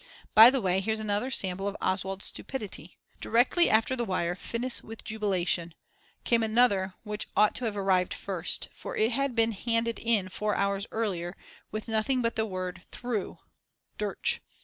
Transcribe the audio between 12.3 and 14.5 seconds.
the word "Through" [Durch].